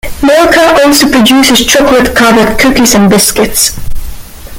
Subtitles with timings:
[0.23, 3.77] Milka also produces chocolate-covered cookies and biscuits.